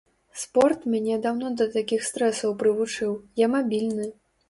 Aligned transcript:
Спорт 0.43 0.87
мяне 0.93 1.19
даўно 1.27 1.53
да 1.63 1.69
такіх 1.77 2.07
стрэсаў 2.09 2.59
прывучыў, 2.65 3.17
я 3.47 3.55
мабільны. 3.61 4.15